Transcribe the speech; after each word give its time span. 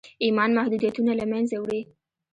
ايمان 0.23 0.49
محدوديتونه 0.57 1.11
له 1.19 1.25
منځه 1.31 1.55
وړي. 1.59 1.81